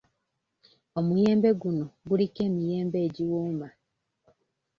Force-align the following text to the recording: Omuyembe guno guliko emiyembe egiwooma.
Omuyembe 0.99 1.49
guno 1.61 1.85
guliko 2.07 2.39
emiyembe 2.49 2.97
egiwooma. 3.07 3.67